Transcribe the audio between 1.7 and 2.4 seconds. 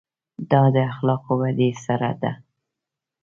سره ده.